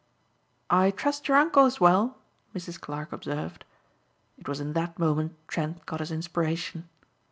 "I 0.71 0.89
trust 0.89 1.27
your 1.27 1.37
uncle 1.37 1.65
is 1.67 1.79
well," 1.79 2.17
Mrs. 2.55 2.81
Clarke 2.81 3.13
observed. 3.13 3.65
It 4.39 4.47
was 4.47 4.59
in 4.59 4.73
that 4.73 4.97
moment 4.97 5.35
Trent 5.47 5.85
got 5.85 5.99
his 5.99 6.11
inspiration. 6.11 6.89